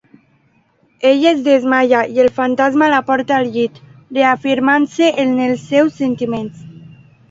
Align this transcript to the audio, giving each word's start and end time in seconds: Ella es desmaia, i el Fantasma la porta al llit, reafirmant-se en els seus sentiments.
Ella 1.09 1.29
es 1.33 1.43
desmaia, 1.47 2.01
i 2.17 2.25
el 2.25 2.31
Fantasma 2.39 2.89
la 2.95 3.03
porta 3.11 3.39
al 3.39 3.55
llit, 3.59 3.81
reafirmant-se 4.21 5.15
en 5.27 5.41
els 5.49 5.71
seus 5.75 5.99
sentiments. 6.05 6.71